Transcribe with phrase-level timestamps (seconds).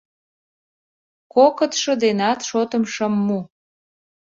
[1.33, 3.39] Кокытшо денат шотым шым му.